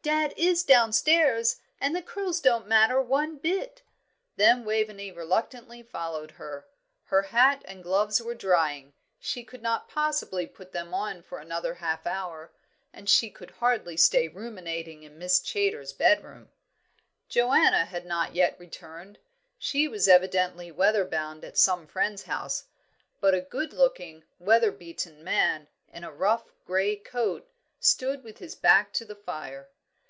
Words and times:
"Dad 0.00 0.32
is 0.38 0.62
downstairs, 0.64 1.56
and 1.78 1.94
the 1.94 2.00
curls 2.00 2.40
don't 2.40 2.66
matter 2.68 2.98
one 3.02 3.36
bit." 3.36 3.82
Then 4.36 4.64
Waveney 4.64 5.12
reluctantly 5.12 5.82
followed 5.82 6.30
her; 6.30 6.66
her 7.06 7.20
hat 7.22 7.60
and 7.66 7.82
gloves 7.82 8.22
were 8.22 8.34
drying; 8.36 8.94
she 9.18 9.44
could 9.44 9.60
not 9.60 9.86
possibly 9.88 10.46
put 10.46 10.72
them 10.72 10.94
on 10.94 11.20
for 11.22 11.40
another 11.40 11.74
half 11.74 12.06
hour, 12.06 12.54
and 12.90 13.06
she 13.10 13.28
could 13.28 13.50
hardly 13.50 13.98
stay 13.98 14.28
ruminating 14.28 15.02
in 15.02 15.18
Miss 15.18 15.40
Chaytor's 15.40 15.92
bedroom. 15.92 16.48
Joanna 17.28 17.84
had 17.84 18.06
not 18.06 18.34
yet 18.34 18.58
returned; 18.58 19.18
she 19.58 19.86
was 19.88 20.08
evidently 20.08 20.72
weather 20.72 21.04
bound 21.04 21.44
at 21.44 21.58
some 21.58 21.86
friend's 21.86 22.22
house, 22.22 22.64
but 23.20 23.34
a 23.34 23.42
good 23.42 23.74
looking, 23.74 24.24
weather 24.38 24.72
beaten 24.72 25.22
man, 25.22 25.68
in 25.92 26.02
a 26.02 26.12
rough 26.12 26.46
grey 26.64 26.96
coat, 26.96 27.46
stood 27.78 28.24
with 28.24 28.38
his 28.38 28.54
back 28.54 28.94
to 28.94 29.04
the 29.04 29.16
fire. 29.16 29.68